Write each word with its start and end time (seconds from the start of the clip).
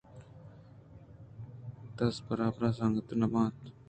دزبرادر 1.97 2.61
ءُ 2.67 2.77
سنگت 2.79 3.09
نہ 3.19 3.27
بیت 3.31 3.55